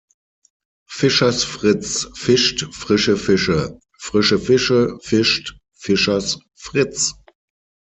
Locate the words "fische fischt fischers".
4.39-6.39